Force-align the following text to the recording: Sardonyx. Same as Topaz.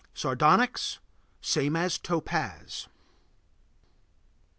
Sardonyx. 0.15 0.97
Same 1.41 1.75
as 1.75 1.99
Topaz. 1.99 2.87